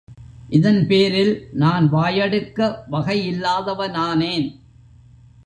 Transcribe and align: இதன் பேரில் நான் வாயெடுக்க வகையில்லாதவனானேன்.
இதன் 0.49 0.87
பேரில் 0.87 1.47
நான் 1.53 1.89
வாயெடுக்க 1.89 2.85
வகையில்லாதவனானேன். 2.91 4.47